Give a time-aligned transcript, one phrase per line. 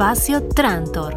[0.00, 1.14] Espacio Trantor.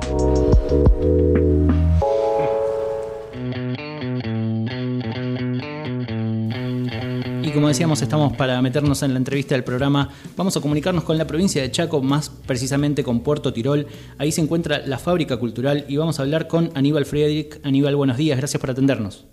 [7.41, 10.09] Y como decíamos, estamos para meternos en la entrevista del programa.
[10.35, 13.87] Vamos a comunicarnos con la provincia de Chaco, más precisamente con Puerto Tirol.
[14.17, 17.65] Ahí se encuentra la fábrica cultural y vamos a hablar con Aníbal Friedrich.
[17.65, 19.25] Aníbal, buenos días, gracias por atendernos.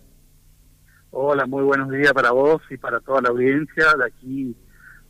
[1.10, 4.56] Hola, muy buenos días para vos y para toda la audiencia de aquí,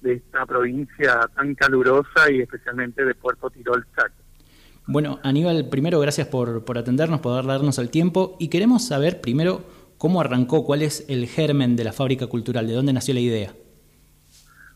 [0.01, 4.20] de esta provincia tan calurosa y especialmente de Puerto Tirol, Chaco.
[4.93, 9.63] Bueno, Aníbal, primero gracias por, por atendernos, por darnos el tiempo y queremos saber primero
[9.99, 13.53] cómo arrancó, cuál es el germen de la fábrica cultural, de dónde nació la idea.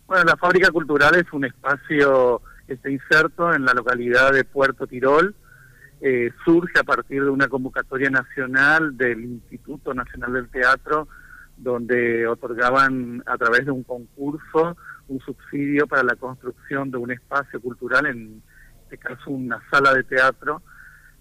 [0.07, 4.87] Bueno, la fábrica cultural es un espacio que está inserto en la localidad de Puerto
[4.87, 5.35] Tirol,
[6.01, 11.09] eh, surge a partir de una convocatoria nacional del Instituto Nacional del Teatro,
[11.57, 14.77] donde otorgaban a través de un concurso
[15.09, 18.43] un subsidio para la construcción de un espacio cultural, en
[18.85, 20.63] este caso una sala de teatro.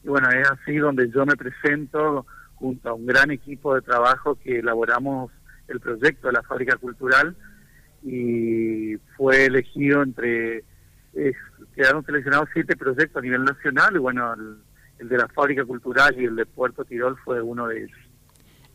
[0.03, 4.35] Y bueno, es así donde yo me presento junto a un gran equipo de trabajo
[4.35, 5.31] que elaboramos
[5.67, 7.35] el proyecto de la fábrica cultural
[8.03, 10.63] y fue elegido entre,
[11.73, 14.57] quedaron seleccionados siete proyectos a nivel nacional y bueno, el,
[14.99, 17.99] el de la fábrica cultural y el de Puerto Tirol fue uno de ellos.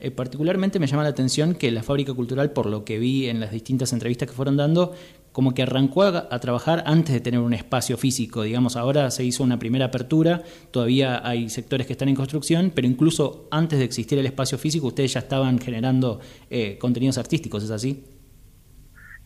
[0.00, 3.40] Eh, particularmente me llama la atención que la fábrica cultural, por lo que vi en
[3.40, 4.94] las distintas entrevistas que fueron dando,
[5.32, 8.42] como que arrancó a, trabajar antes de tener un espacio físico.
[8.42, 12.86] Digamos, ahora se hizo una primera apertura, todavía hay sectores que están en construcción, pero
[12.88, 17.70] incluso antes de existir el espacio físico, ustedes ya estaban generando eh, contenidos artísticos, ¿es
[17.70, 18.04] así?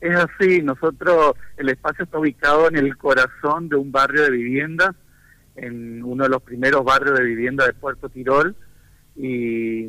[0.01, 4.91] Es así, nosotros, el espacio está ubicado en el corazón de un barrio de viviendas,
[5.55, 8.57] en uno de los primeros barrios de vivienda de Puerto Tirol,
[9.15, 9.87] y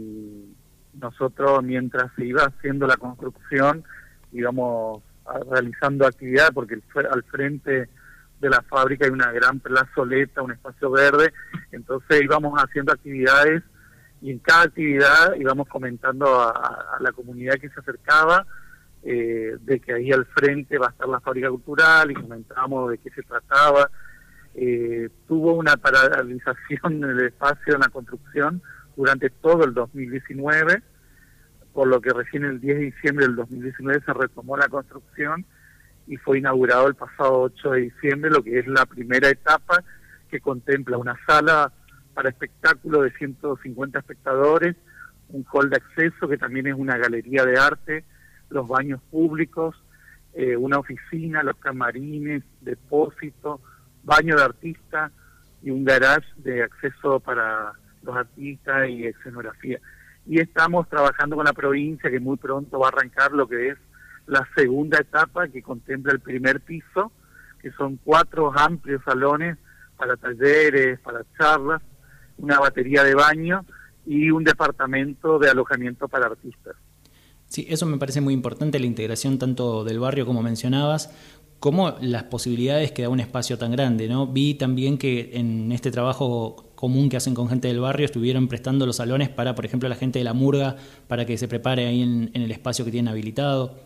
[0.93, 3.83] nosotros mientras se iba haciendo la construcción
[4.33, 5.03] íbamos
[5.49, 6.79] realizando actividades porque
[7.11, 7.89] al frente
[8.39, 11.33] de la fábrica hay una gran plazoleta, un espacio verde,
[11.71, 13.63] entonces íbamos haciendo actividades
[14.21, 18.45] y en cada actividad íbamos comentando a, a la comunidad que se acercaba
[19.05, 22.97] eh, de que ahí al frente va a estar la fábrica cultural y comentábamos de
[22.99, 23.89] qué se trataba.
[24.55, 28.61] Eh, tuvo una paralización en el espacio, en la construcción,
[28.95, 30.81] durante todo el 2019,
[31.73, 35.45] por lo que recién el 10 de diciembre del 2019 se retomó la construcción
[36.07, 39.83] y fue inaugurado el pasado 8 de diciembre, lo que es la primera etapa
[40.29, 41.71] que contempla una sala
[42.13, 44.75] para espectáculo de 150 espectadores,
[45.29, 48.03] un hall de acceso que también es una galería de arte,
[48.49, 49.75] los baños públicos,
[50.33, 53.61] eh, una oficina, los camarines, depósito,
[54.03, 55.11] baño de artista
[55.61, 57.73] y un garage de acceso para
[58.03, 59.79] los artistas y escenografía.
[60.25, 63.77] Y estamos trabajando con la provincia que muy pronto va a arrancar lo que es
[64.27, 67.11] la segunda etapa que contempla el primer piso,
[67.61, 69.57] que son cuatro amplios salones
[69.97, 71.81] para talleres, para charlas,
[72.37, 73.65] una batería de baño
[74.05, 76.75] y un departamento de alojamiento para artistas.
[77.47, 81.13] Sí, eso me parece muy importante, la integración tanto del barrio como mencionabas,
[81.59, 84.27] como las posibilidades que da un espacio tan grande, ¿no?
[84.27, 88.85] Vi también que en este trabajo común que hacen con gente del barrio estuvieron prestando
[88.85, 90.75] los salones para, por ejemplo, la gente de la murga,
[91.07, 93.79] para que se prepare ahí en, el espacio que tienen habilitado.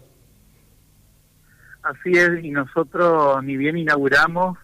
[1.84, 4.58] Así es, y nosotros ni bien inauguramos,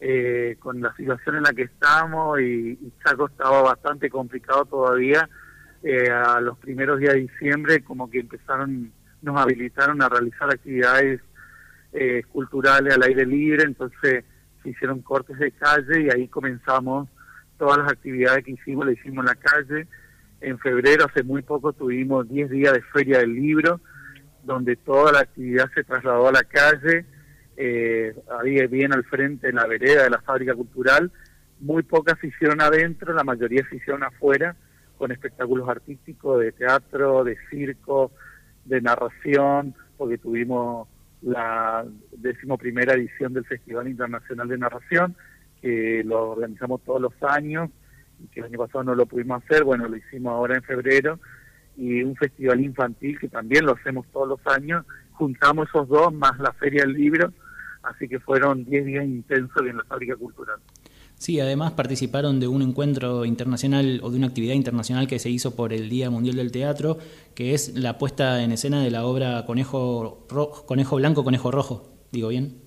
[0.00, 5.28] eh, con la situación en la que estamos, y, y Chaco estaba bastante complicado todavía,
[5.84, 8.90] eh, a los primeros días de diciembre como que empezaron,
[9.22, 11.20] nos habilitaron a realizar actividades
[11.92, 14.24] eh, culturales al aire libre, entonces
[14.64, 17.08] se hicieron cortes de calle y ahí comenzamos
[17.58, 19.86] todas las actividades que hicimos, las hicimos en la calle.
[20.40, 23.80] En febrero, hace muy poco, tuvimos 10 días de feria del libro,
[24.44, 27.04] donde toda la actividad se trasladó a la calle,
[27.56, 31.10] eh, ahí bien al frente en la vereda de la fábrica cultural.
[31.60, 34.54] Muy pocas se hicieron adentro, la mayoría se hicieron afuera,
[34.96, 38.12] con espectáculos artísticos de teatro, de circo,
[38.64, 40.88] de narración, porque tuvimos
[41.22, 45.16] la decimoprimera edición del Festival Internacional de Narración,
[45.60, 47.70] que lo organizamos todos los años
[48.22, 51.18] y que el año pasado no lo pudimos hacer, bueno, lo hicimos ahora en febrero,
[51.76, 56.38] y un festival infantil que también lo hacemos todos los años, juntamos esos dos más
[56.40, 57.32] la Feria del Libro,
[57.82, 60.58] así que fueron 10 días intensos en la fábrica cultural.
[61.14, 65.56] Sí, además participaron de un encuentro internacional o de una actividad internacional que se hizo
[65.56, 66.98] por el Día Mundial del Teatro,
[67.34, 71.90] que es la puesta en escena de la obra Conejo, Rojo, Conejo Blanco, Conejo Rojo.
[72.12, 72.62] ¿Digo bien?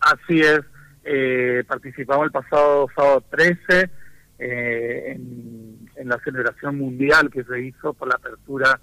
[0.00, 0.60] Así es.
[1.04, 3.90] Eh, participamos el pasado sábado 13
[4.38, 8.80] eh, en, la celebración mundial que se hizo por la apertura.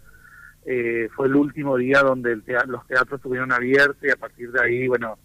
[0.65, 4.51] Eh, fue el último día donde el teatro, los teatros estuvieron abiertos y a partir
[4.51, 5.17] de ahí, bueno,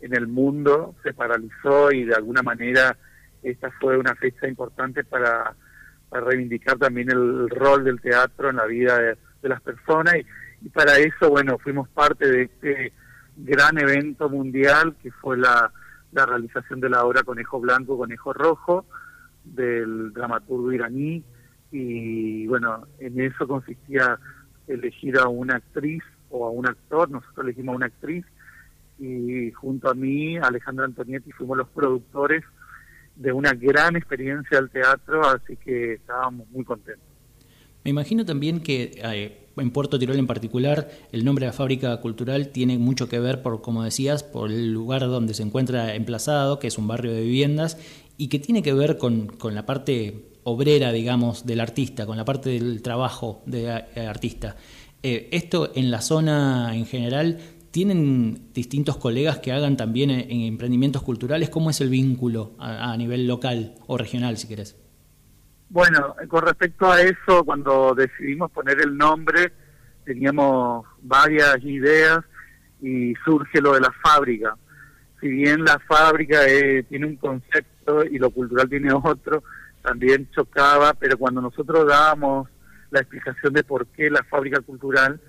[0.00, 2.96] en el mundo se paralizó y de alguna manera
[3.42, 5.54] esta fue una fecha importante para,
[6.10, 10.14] reivindicar también el rol del teatro en la vida de, las personas
[10.62, 12.92] y, para eso, bueno, fuimos parte de este
[13.36, 15.70] gran evento mundial que fue la,
[16.16, 18.86] la realización de la obra Conejo Blanco, Conejo Rojo,
[19.44, 21.22] del dramaturgo iraní,
[21.70, 24.18] y bueno, en eso consistía
[24.66, 28.24] elegir a una actriz o a un actor, nosotros elegimos a una actriz,
[28.98, 32.42] y junto a mí, Alejandro Antonietti, fuimos los productores
[33.14, 37.04] de una gran experiencia al teatro, así que estábamos muy contentos.
[37.84, 42.00] Me imagino también que eh, en Puerto Tirol en particular, el nombre de la fábrica
[42.00, 46.58] cultural tiene mucho que ver, por como decías, por el lugar donde se encuentra emplazado,
[46.58, 47.78] que es un barrio de viviendas,
[48.18, 52.24] y que tiene que ver con, con la parte obrera, digamos, del artista, con la
[52.24, 54.56] parte del trabajo del eh, artista.
[55.02, 57.38] Eh, esto en la zona en general
[57.76, 61.50] ¿Tienen distintos colegas que hagan también en, emprendimientos culturales?
[61.50, 64.76] ¿Cómo es el vínculo a, nivel local o regional, si querés?
[65.68, 69.52] Bueno, con respecto a eso, cuando decidimos poner el nombre,
[70.04, 72.20] teníamos varias ideas
[72.80, 74.56] y surge lo de la fábrica.
[75.20, 79.42] Si bien la fábrica eh, tiene un concepto y lo cultural tiene otro,
[79.82, 82.48] también chocaba, pero cuando nosotros dábamos
[82.90, 85.20] la explicación de por qué la fábrica cultural,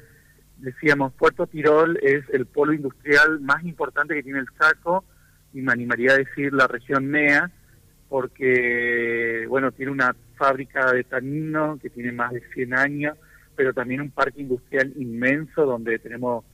[0.57, 5.03] decíamos, Puerto Tirol es el polo industrial más importante que tiene el Chaco,
[5.53, 7.51] y me animaría a decir la región NEA,
[8.09, 13.17] porque, bueno, tiene una fábrica de tanino que tiene más de 100 años,
[13.55, 16.45] pero también un parque industrial inmenso donde tenemos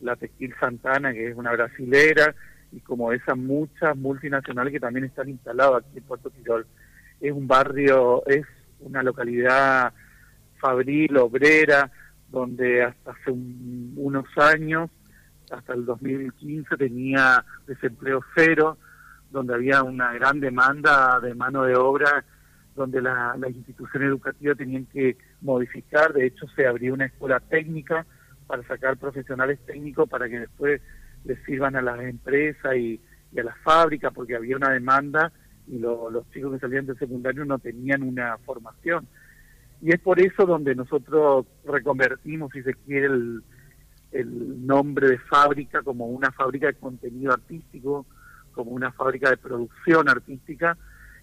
[0.00, 2.34] la Textil Santana, que es una brasilera,
[2.72, 6.66] y como esas muchas multinacionales que también están instaladas aquí en Puerto Tirol.
[7.20, 8.44] Es un barrio, es
[8.80, 9.92] una localidad
[10.58, 11.90] fabril, obrera,
[12.30, 14.90] donde hasta hace unos años,
[15.50, 18.78] hasta el 2015, tenía desempleo cero,
[19.34, 22.24] donde había una gran demanda de mano de obra,
[22.76, 28.06] donde las instituciones educativas tenían que modificar, de hecho se abrió una escuela técnica
[28.46, 30.80] para sacar profesionales técnicos para que después
[31.24, 33.00] les sirvan a las empresas y,
[33.36, 35.32] a las fábricas, porque había una demanda
[35.66, 39.08] y los chicos que salían del secundario no tenían una formación.
[39.82, 43.42] Y es por eso donde nosotros reconvertimos, si se quiere, el,
[44.64, 48.06] nombre de fábrica como una fábrica de contenido artístico,
[48.54, 50.76] como una fábrica de producción artística,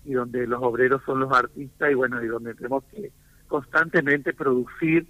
[0.05, 3.11] y donde los obreros son los artistas, y bueno, y donde tenemos que
[3.47, 5.07] constantemente producir,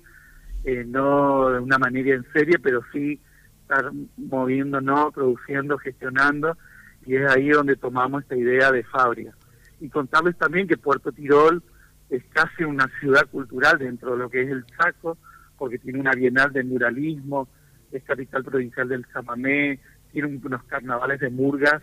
[0.64, 3.20] eh, no de una manera en serie, pero sí
[3.62, 6.58] estar moviéndonos, produciendo, gestionando,
[7.06, 9.34] y es ahí donde tomamos esta idea de fábrica.
[9.80, 11.64] Y contarles también que Puerto Tirol
[12.10, 15.18] es casi una ciudad cultural dentro de lo que es el Chaco,
[15.58, 17.48] porque tiene una bienal de muralismo,
[17.92, 19.80] es capital provincial del chamamé,
[20.12, 21.82] tiene unos carnavales de murgas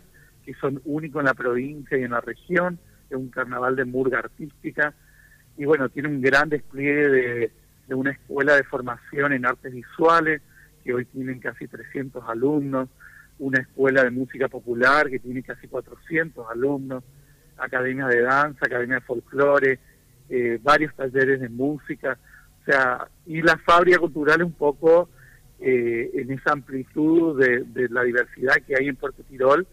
[0.49, 2.79] que son únicos en la provincia y en la región,
[3.11, 4.95] es un carnaval de murga artística,
[5.59, 7.53] y bueno, tiene un gran despliegue de,
[7.87, 10.41] de una escuela de formación en artes visuales,
[10.83, 12.89] que hoy tienen casi 300 alumnos,
[13.39, 17.05] una escuela de música popular que tiene casi 400 alumnos,
[17.59, 19.79] academia de danza, academia de folclore,
[20.31, 22.19] eh, varios talleres de música,
[22.63, 25.11] o sea, y la fábrica cultural un poco
[25.61, 29.67] eh, en esa amplitud de, la diversidad que hay en Puerto Tirol,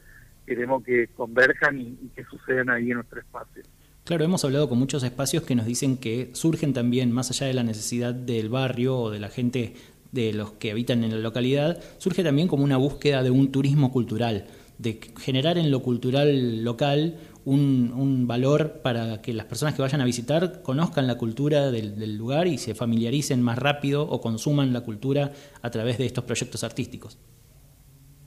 [0.46, 3.64] queremos que converjan y, que sucedan ahí en nuestro espacio.
[4.04, 7.54] Claro, hemos hablado con muchos espacios que nos dicen que surgen también, más allá de
[7.54, 9.74] la necesidad del barrio o de la gente
[10.12, 13.92] de los que habitan en la localidad, surge también como una búsqueda de un turismo
[13.92, 14.46] cultural,
[14.78, 20.06] de generar en lo cultural local un, valor para que las personas que vayan a
[20.06, 25.32] visitar conozcan la cultura del, lugar y se familiaricen más rápido o consuman la cultura
[25.62, 27.20] a través de estos proyectos artísticos.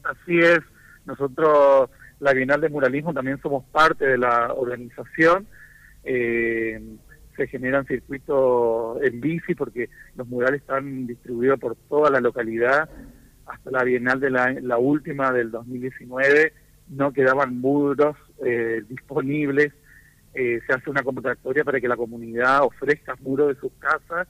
[0.04, 0.61] Así es,
[1.04, 1.90] nosotros,
[2.21, 5.47] la Bienal de Muralismo, también somos parte de la organización.
[6.05, 6.81] Eh,
[7.37, 12.89] se generan circuitos en bici porque los murales están distribuidos por toda la localidad.
[13.47, 16.53] Hasta la Bienal de la, la última del 2019
[16.89, 19.73] no quedaban muros eh, disponibles,
[20.35, 24.29] eh, se hace una convocatoria para que la comunidad ofrezca muros de sus casas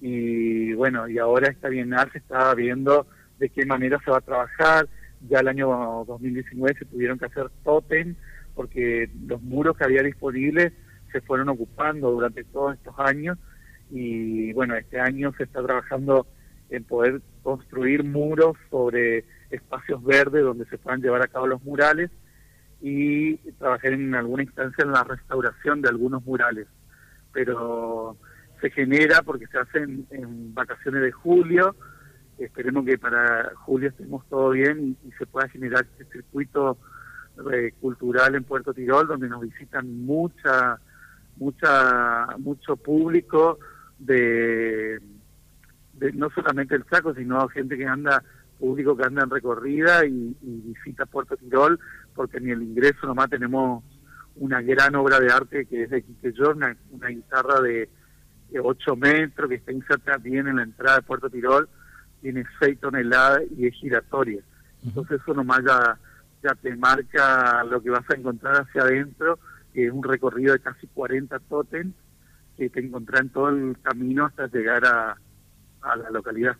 [0.00, 3.06] y bueno, y ahora esta bienal se está viendo
[3.38, 4.88] de qué manera se va a trabajar.
[5.28, 8.16] Ya el año 2019 se tuvieron que hacer totem
[8.54, 10.72] porque los muros que había disponibles
[11.12, 13.38] se fueron ocupando durante todos estos años
[13.90, 16.26] y bueno, este año se está trabajando
[16.70, 22.10] en poder construir muros sobre espacios verdes donde se puedan llevar a cabo los murales
[22.80, 26.66] y trabajé en alguna instancia en la restauración de algunos murales.
[27.32, 28.16] Pero
[28.60, 31.74] se genera porque se hacen en vacaciones de julio.
[32.40, 36.78] Esperemos que para julio estemos todo bien y, se pueda generar este circuito
[37.52, 40.80] eh, cultural en Puerto Tirol, donde nos visitan mucha,
[41.36, 43.58] mucha, mucho público
[43.98, 44.98] de,
[46.14, 48.22] no solamente el Chaco, sino gente que anda,
[48.58, 51.78] público que anda en recorrida y, visita Puerto Tirol,
[52.14, 53.84] porque ni el ingreso nomás tenemos
[54.36, 56.74] una gran obra de arte que es de Quique una,
[57.08, 57.88] guitarra de,
[58.58, 61.68] 8 metros que está inserta bien en la entrada de Puerto Tirol,
[62.20, 64.40] tiene 6 toneladas y es giratoria.
[64.84, 65.98] Entonces eso nomás ya
[66.42, 69.38] ya te marca lo que vas a encontrar hacia adentro,
[69.72, 71.94] que es un recorrido de casi 40 tótems
[72.56, 75.16] que te encontrás en todo el camino hasta llegar a,
[75.82, 76.56] la localidad.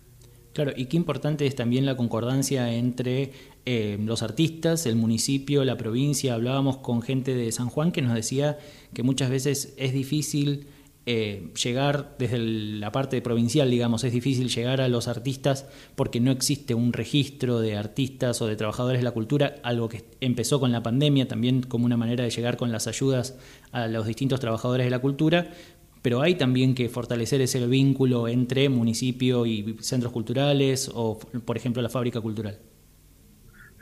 [0.54, 3.32] Claro, y qué importante es también la concordancia entre
[3.66, 6.34] eh, los artistas, el municipio, la provincia.
[6.34, 8.58] Hablábamos con gente de San Juan que nos decía
[8.94, 10.68] que muchas veces es difícil
[11.06, 15.66] eh, llegar desde la parte provincial, digamos, es difícil llegar a los artistas
[15.96, 20.04] porque no existe un registro de artistas o de trabajadores de la cultura, algo que
[20.20, 23.38] empezó con la pandemia también como una manera de llegar con las ayudas
[23.72, 25.48] a los distintos trabajadores de la cultura,
[26.02, 31.82] pero hay también que fortalecer ese vínculo entre municipio y centros culturales o, por ejemplo,
[31.82, 32.58] la fábrica cultural.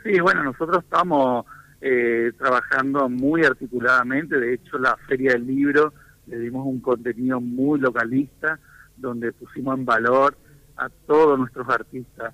[0.03, 1.45] Sí, bueno, nosotros estamos
[1.81, 5.93] eh, trabajando muy articuladamente, de hecho la Feria del Libro
[6.29, 8.59] le dimos un contenido muy localista,
[8.97, 10.37] donde pusimos en valor
[10.77, 12.33] a todos nuestros artistas.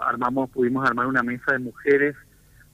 [0.00, 2.16] Armamos, pudimos armar una mesa de mujeres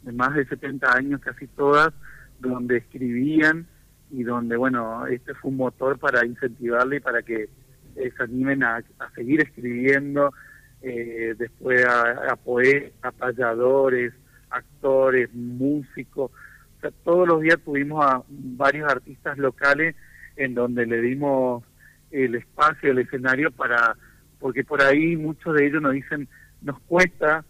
[0.02, 1.92] de más de 70 años, casi todas,
[2.40, 3.66] donde escribían
[4.10, 7.48] y donde, bueno, este fue un motor para incentivarle y para que
[7.94, 8.82] se animen a,
[9.14, 10.32] seguir escribiendo,
[10.80, 14.12] eh, después a, a poetas, payadores,
[14.50, 16.30] actores, músicos.
[16.30, 19.96] O sea, todos los días tuvimos a varios artistas locales
[20.36, 21.64] en donde le dimos
[22.10, 23.96] el espacio, el escenario para,
[24.38, 26.28] porque por ahí muchos de ellos nos dicen,
[26.62, 27.44] nos cuesta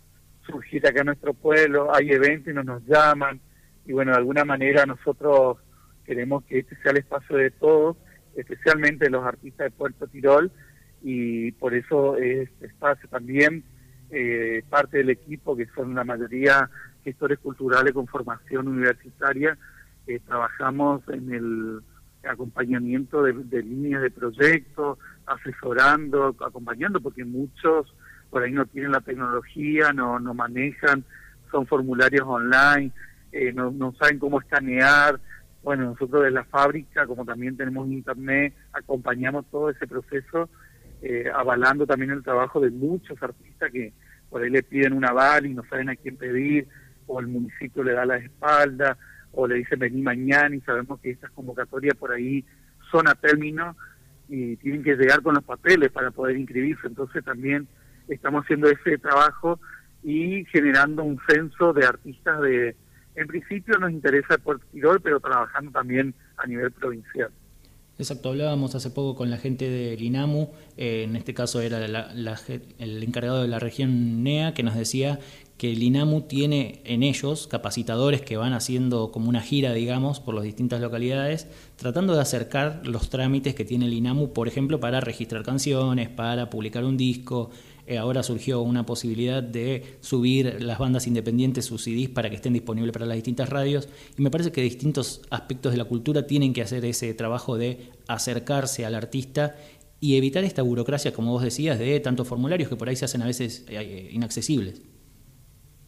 [0.46, 3.40] surgir acá en nuestro pueblo, hay eventos y no nos llaman,
[3.84, 5.58] y bueno, de alguna manera nosotros
[6.04, 7.96] queremos que este sea el espacio de todos,
[8.36, 10.50] especialmente los artistas de Puerto Tirol,
[11.02, 13.64] y por eso este espacio también
[14.10, 16.70] eh, parte del equipo, que son la mayoría
[17.04, 19.56] gestores culturales con formación universitaria,
[20.06, 21.80] eh, trabajamos en el
[22.28, 27.92] acompañamiento de, líneas de proyectos, asesorando, acompañando, porque muchos
[28.30, 31.04] por ahí no tienen la tecnología, no, no manejan,
[31.50, 32.92] son formularios online,
[33.32, 35.20] eh, no, saben cómo escanear.
[35.62, 40.48] Bueno, nosotros de la fábrica, como también tenemos internet, acompañamos todo ese proceso,
[41.02, 43.92] eh, avalando también el trabajo de muchos artistas que
[44.30, 46.68] por ahí le piden una aval y no saben a quién pedir,
[47.06, 48.96] o el municipio le da la espalda,
[49.36, 52.44] o le dicen vení mañana y sabemos que estas convocatorias por ahí
[52.90, 53.76] son a término
[54.28, 56.88] y tienen que llegar con los papeles para poder inscribirse.
[56.88, 57.68] Entonces también
[58.08, 59.60] estamos haciendo ese trabajo
[60.02, 62.76] y generando un censo de artistas de,
[63.14, 67.30] en principio nos interesa Puerto Tirol, pero trabajando también a nivel provincial.
[67.98, 73.02] Exacto, hablábamos hace poco con la gente del INAMU, eh, en este caso era el
[73.02, 75.18] encargado de la región NEA, que nos decía
[75.56, 80.34] que el INAMU tiene en ellos capacitadores que van haciendo como una gira, digamos, por
[80.34, 81.46] las distintas localidades,
[81.76, 86.50] tratando de acercar los trámites que tiene el INAMU, por ejemplo, para registrar canciones, para
[86.50, 87.50] publicar un disco.
[87.86, 92.52] Eh, ahora surgió una posibilidad de subir las bandas independientes, sus CDs, para que estén
[92.52, 93.88] disponibles para las distintas radios.
[94.18, 97.92] Y me parece que distintos aspectos de la cultura tienen que hacer ese trabajo de
[98.08, 99.54] acercarse al artista
[100.00, 103.22] y evitar esta burocracia, como vos decías, de tantos formularios que por ahí se hacen
[103.22, 104.82] a veces eh, inaccesibles.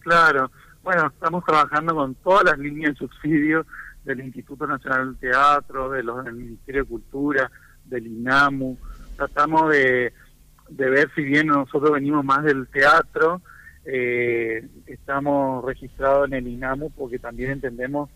[0.08, 0.50] Claro,
[0.82, 3.66] bueno, estamos trabajando con todas las líneas de subsidio
[4.04, 7.50] del Instituto Nacional del Teatro, de los, del Ministerio de Cultura,
[7.84, 8.78] del INAMU.
[9.18, 10.14] Tratamos de,
[10.70, 13.42] ver si bien nosotros venimos más del teatro,
[13.84, 18.08] eh, estamos registrados en el INAMU porque también entendemos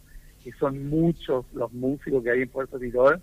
[0.42, 3.20] que son muchos los músicos que hay en Puerto Tirol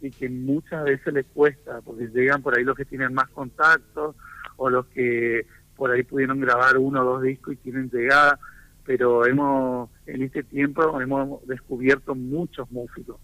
[0.00, 4.16] y que muchas veces les cuesta, porque llegan por ahí los que tienen más contactos
[4.56, 5.44] o los que
[5.76, 8.38] por ahí pudieron grabar uno o dos discos y tienen llegada,
[8.84, 13.20] pero hemos en este tiempo hemos descubierto muchos músicos.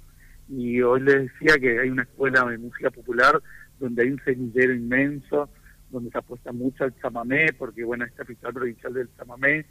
[0.48, 3.40] Y hoy les decía que hay una escuela de música popular
[3.78, 5.48] donde hay un semillero inmenso,
[5.90, 9.66] donde se apuesta mucho al chamamé, porque bueno, es capital provincial del chamamé,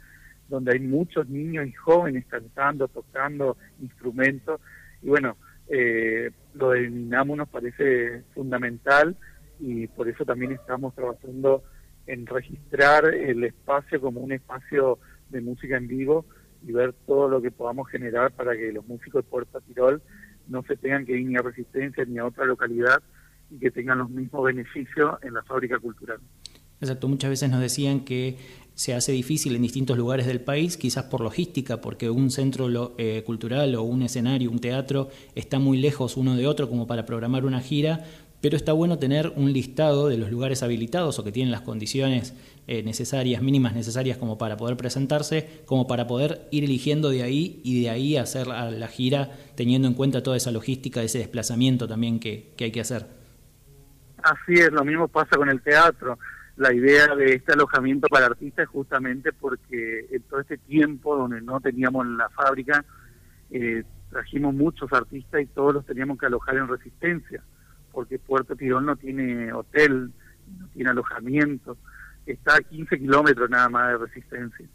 [0.48, 4.60] donde hay muchos niños y jóvenes cantando, tocando instrumentos.
[5.02, 5.36] Y bueno,
[5.68, 9.16] eh, lo de Minamo nos parece fundamental
[9.60, 11.62] y por eso también estamos trabajando
[12.06, 14.98] en registrar el espacio como un espacio
[15.30, 16.24] de música en vivo
[16.66, 20.02] y ver todo lo que podamos generar para que los músicos de Puerto Tirol
[20.48, 23.02] no se tengan que ir ni a Resistencia ni a otra localidad
[23.50, 26.18] y que tengan los mismos beneficios en la fábrica cultural.
[26.80, 28.36] Exacto, muchas veces nos decían que
[28.74, 33.22] se hace difícil en distintos lugares del país, quizás por logística, porque un centro eh,
[33.24, 37.44] cultural o un escenario, un teatro, está muy lejos uno de otro como para programar
[37.44, 38.04] una gira,
[38.42, 42.34] pero está bueno tener un listado de los lugares habilitados o que tienen las condiciones
[42.66, 47.60] eh, necesarias, mínimas necesarias como para poder presentarse, como para poder ir eligiendo de ahí
[47.64, 52.20] y de ahí hacer la, gira teniendo en cuenta toda esa logística, ese desplazamiento también
[52.20, 53.06] que, que hay que hacer.
[54.22, 56.18] Así es, lo mismo pasa con el teatro
[56.56, 61.40] la idea de este alojamiento para artistas es justamente porque en todo este tiempo donde
[61.40, 62.84] no teníamos la fábrica,
[63.50, 67.42] eh, trajimos muchos artistas y todos los teníamos que alojar en resistencia,
[67.92, 70.12] porque Puerto Tirón no tiene hotel,
[70.58, 71.76] no tiene alojamiento,
[72.26, 74.66] está a 15 kilómetros nada más de resistencia.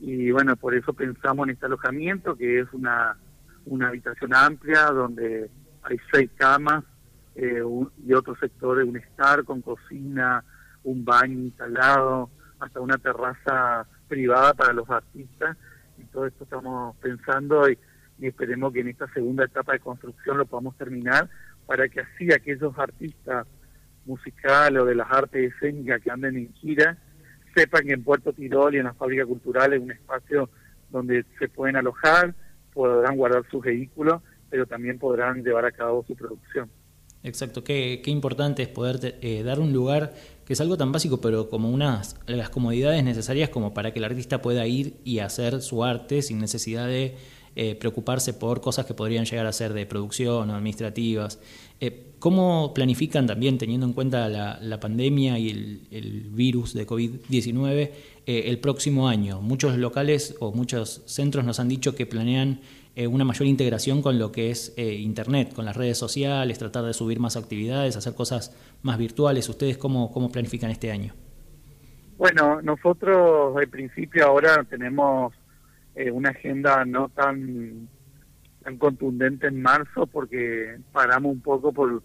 [0.00, 3.16] Y bueno, por eso pensamos en este alojamiento, que es una,
[3.66, 5.50] una habitación amplia donde
[5.82, 6.84] hay seis camas
[7.34, 7.62] eh,
[8.04, 10.44] y otros sectores, un estar con cocina,
[10.84, 15.56] un baño instalado, hasta una terraza privada para los artistas.
[15.98, 17.78] Y todo esto estamos pensando y,
[18.20, 21.28] esperemos que en esta segunda etapa de construcción lo podamos terminar
[21.66, 23.46] para que así aquellos artistas
[24.04, 26.98] musicales o de las artes escénicas que anden en gira
[27.54, 30.50] sepan que en Puerto Tirol y en la fábrica cultural es un espacio
[30.90, 32.34] donde se pueden alojar,
[32.72, 36.70] podrán guardar sus vehículos, pero también podrán llevar a cabo su producción.
[37.24, 40.12] Exacto, qué, qué importante es poder eh, dar un lugar
[40.44, 44.04] que es algo tan básico, pero como unas las comodidades necesarias como para que el
[44.04, 47.16] artista pueda ir y hacer su arte sin necesidad de
[47.56, 51.40] eh, preocuparse por cosas que podrían llegar a ser de producción o administrativas.
[51.80, 55.50] Eh, ¿Cómo planifican también, teniendo en cuenta la, pandemia y
[55.90, 57.90] el, virus de COVID-19,
[58.26, 59.40] el próximo año?
[59.40, 62.60] Muchos locales o muchos centros nos han dicho que planean
[62.94, 66.84] eh, una mayor integración con lo que es eh, Internet, con las redes sociales, tratar
[66.84, 69.48] de subir más actividades, hacer cosas más virtuales.
[69.48, 71.14] ¿Ustedes cómo, cómo planifican este año?
[72.18, 75.32] Bueno, nosotros al principio ahora tenemos
[75.94, 77.88] eh, una agenda no tan,
[78.62, 82.02] tan contundente en marzo porque paramos un poco por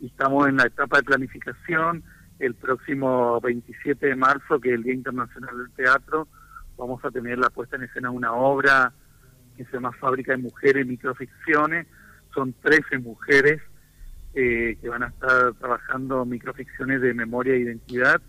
[0.00, 2.02] estamos en la etapa de planificación.
[2.38, 6.28] El próximo 27 de marzo, que es el Día Internacional del Teatro,
[6.76, 8.92] vamos a tener la puesta en escena de una obra
[9.56, 11.86] que se llama Fábrica de Mujeres Microficciones.
[12.32, 13.60] Son 13 mujeres
[14.34, 18.20] eh, que van a estar trabajando microficciones de memoria e identidad.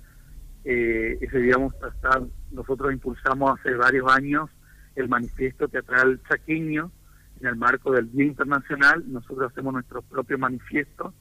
[0.66, 4.50] Eh, ese, digamos, hasta nosotros impulsamos hace varios años
[4.96, 6.92] el manifiesto teatral chaqueño
[7.40, 9.04] en el marco del Día Internacional.
[9.08, 11.14] Nosotros hacemos nuestro propio manifiesto.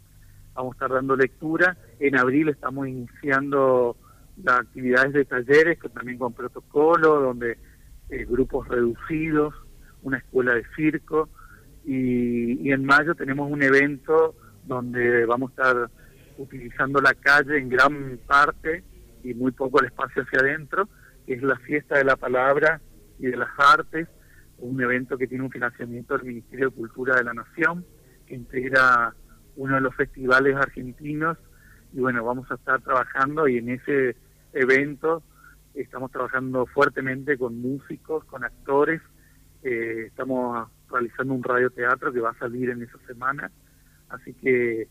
[0.54, 1.76] Vamos a estar dando lectura.
[2.00, 3.96] En abril estamos iniciando
[4.42, 7.58] las actividades de talleres, que también con protocolo, donde
[8.08, 9.54] eh, grupos reducidos
[10.02, 11.28] una escuela de circo
[11.84, 15.90] y, en mayo tenemos un evento donde vamos a estar
[16.36, 18.84] utilizando la calle en gran parte
[19.24, 20.88] y muy poco el espacio hacia adentro,
[21.26, 22.80] que es la fiesta de la palabra
[23.18, 24.08] y de las artes,
[24.58, 27.84] un evento que tiene un financiamiento del Ministerio de Cultura de la Nación,
[28.26, 29.14] que integra
[29.56, 31.38] uno de los festivales argentinos
[31.92, 34.16] y bueno, vamos a estar trabajando y en ese
[34.52, 35.22] evento
[35.74, 39.00] estamos trabajando fuertemente con músicos, con actores,
[39.62, 43.50] eh, estamos realizando un radioteatro que va a salir en esa semana,
[44.08, 44.88] así que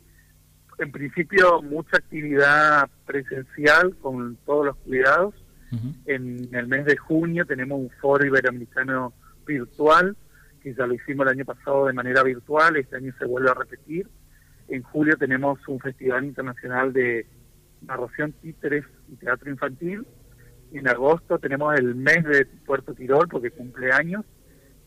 [0.77, 5.33] en principio mucha actividad presencial con todos los cuidados.
[6.05, 9.13] En el mes de junio tenemos un foro iberoamericano
[9.45, 10.15] virtual,
[10.61, 13.53] que ya lo hicimos el año pasado de manera virtual, este año se vuelve a
[13.53, 14.07] repetir.
[14.69, 17.25] En julio tenemos un festival internacional de
[17.81, 20.05] narración títeres y teatro infantil.
[20.73, 24.25] En agosto tenemos el mes de Puerto Tirol porque cumple años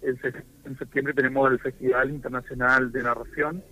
[0.02, 3.62] en, septiembre tenemos el Festival Internacional de Narración,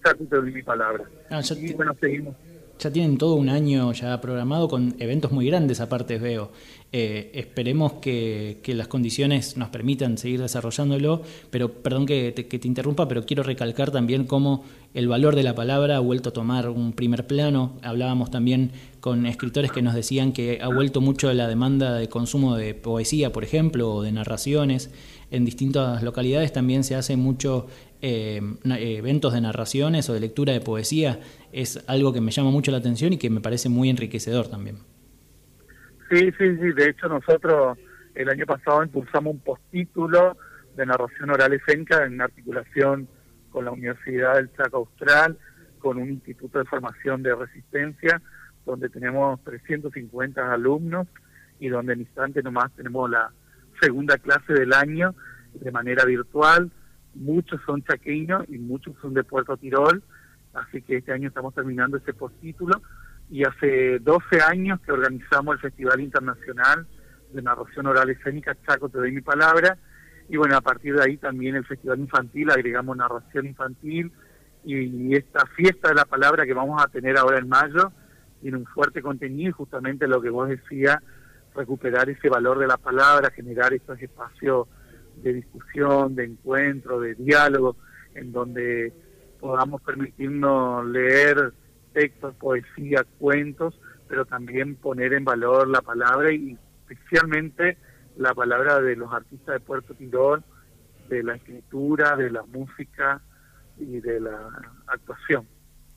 [0.00, 1.04] Capítulo de mi palabra.
[1.30, 2.36] Ah, y bueno, seguimos.
[2.78, 6.50] Ya tienen todo un año ya programado con eventos muy grandes aparte, veo.
[6.92, 12.68] Eh, esperemos que, las condiciones nos permitan seguir desarrollándolo, pero perdón que te, que te,
[12.68, 16.68] interrumpa, pero quiero recalcar también cómo el valor de la palabra ha vuelto a tomar
[16.68, 17.72] un primer plano.
[17.82, 22.56] Hablábamos también con escritores que nos decían que ha vuelto mucho la demanda de consumo
[22.56, 24.90] de poesía, por ejemplo, o de narraciones
[25.30, 27.66] en distintas localidades también se hace mucho
[28.00, 31.20] eh, eventos de narraciones o de lectura de poesía.
[31.52, 34.76] Es algo que me llama mucho la atención y que me parece muy enriquecedor también.
[36.10, 36.72] Sí, sí, sí.
[36.72, 37.78] De hecho, nosotros
[38.14, 40.36] el año pasado impulsamos un postítulo
[40.76, 43.08] de narración oral escénica en articulación
[43.50, 45.38] con la Universidad del Chaco Austral,
[45.78, 48.20] con un instituto de formación de resistencia,
[48.64, 51.06] donde tenemos 350 alumnos
[51.58, 53.30] y donde en instante nomás tenemos la
[53.80, 55.14] segunda clase del año
[55.54, 56.70] de manera virtual.
[57.14, 60.02] Muchos son chaqueños y muchos son de Puerto Tirol,
[60.54, 62.82] así que este año estamos terminando ese postítulo
[63.30, 66.86] y hace 12 años que organizamos el Festival Internacional
[67.32, 69.76] de Narración Oral Escénica Chaco Te doy mi palabra,
[70.28, 74.12] y bueno, a partir de ahí también el Festival Infantil, agregamos narración infantil,
[74.64, 77.92] y, esta fiesta de la palabra que vamos a tener ahora en mayo
[78.42, 80.98] tiene un fuerte contenido y justamente lo que vos decías,
[81.56, 84.68] recuperar ese valor de la palabra, generar estos espacios
[85.16, 87.76] de discusión, de encuentro, de diálogo,
[88.14, 88.92] en donde
[89.40, 91.52] podamos permitirnos leer
[91.92, 96.56] textos, poesía, cuentos, pero también poner en valor la palabra y
[96.88, 97.78] especialmente
[98.16, 100.44] la palabra de los artistas de Puerto Tirol,
[101.08, 103.20] de la escritura, de la música
[103.78, 104.48] y de la
[104.86, 105.46] actuación.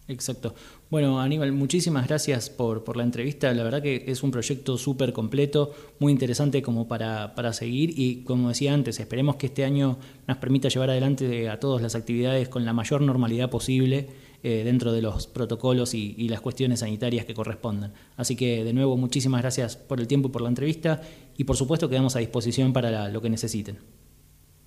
[0.10, 0.56] Exacto.
[0.90, 3.54] Bueno, Aníbal, muchísimas gracias por, por la entrevista.
[3.54, 8.24] La verdad que es un proyecto súper completo, muy interesante como para, para, seguir y
[8.24, 12.50] como decía antes, esperemos que este año nos permita llevar adelante a todas las actividades
[12.50, 14.10] con la mayor normalidad posible
[14.42, 17.94] eh, dentro de los protocolos y, las cuestiones sanitarias que correspondan.
[18.18, 21.02] Así que de nuevo, muchísimas gracias por el tiempo y por la entrevista
[21.38, 23.78] y por supuesto quedamos a disposición para lo que necesiten.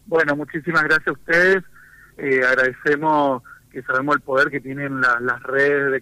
[0.06, 1.64] Bueno, muchísimas gracias a ustedes.
[2.18, 6.00] Eh, agradecemos que sabemos el poder que tienen las redes de,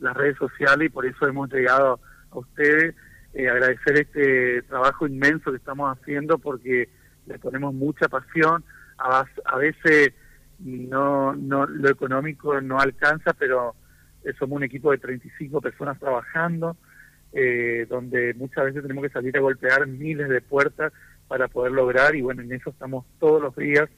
[0.00, 2.00] las redes sociales y por eso hemos llegado
[2.30, 2.94] a ustedes.
[3.32, 6.88] Eh, agradecer este trabajo inmenso que estamos haciendo porque
[7.26, 8.64] le ponemos mucha pasión.
[8.98, 10.12] A, a veces
[10.58, 13.74] no, no lo económico no alcanza, pero
[14.38, 16.76] somos un equipo de 35 personas trabajando,
[17.32, 20.92] eh, donde muchas veces tenemos que salir a golpear miles de puertas
[21.28, 23.88] para poder lograr y bueno, en eso estamos todos los días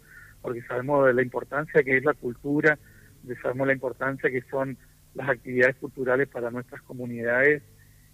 [0.42, 2.78] porque sabemos de la importancia que es la cultura,
[3.36, 4.78] sabemos la importancia que son
[5.14, 7.62] las actividades culturales para nuestras comunidades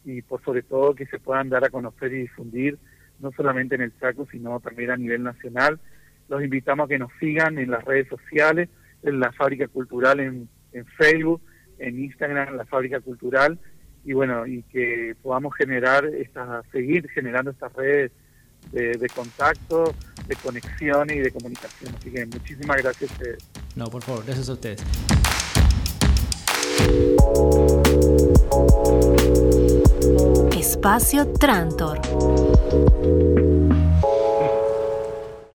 [0.04, 2.78] y por sobre todo que se puedan dar a conocer y difundir
[3.20, 5.78] no solamente en el Chaco sino también a nivel nacional.
[6.28, 8.68] Los invitamos a que nos sigan en las redes sociales,
[9.02, 11.42] en la Fábrica Cultural en, en Facebook,
[11.78, 13.58] en Instagram, la Fábrica Cultural
[14.04, 18.10] y bueno, y que podamos generar estas, seguir generando estas redes
[18.70, 19.94] de, de contacto,
[20.26, 21.94] de conexión y de comunicación.
[21.98, 23.44] Así que muchísimas gracias a ustedes.
[23.74, 24.82] No, por favor, gracias a ustedes.
[30.56, 32.00] Espacio Trantor.